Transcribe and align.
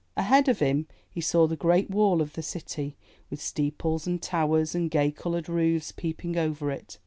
Ahead 0.17 0.47
of 0.49 0.57
him, 0.57 0.87
he 1.07 1.21
saw 1.21 1.45
the 1.45 1.55
great 1.55 1.91
wall 1.91 2.23
of 2.23 2.33
the 2.33 2.41
city, 2.41 2.97
with 3.29 3.39
steeples 3.39 4.07
and 4.07 4.19
towers 4.19 4.73
and 4.73 4.89
gay 4.89 5.11
colored 5.11 5.47
roofs 5.47 5.91
peeping 5.91 6.35
over 6.37 6.71
it. 6.71 6.97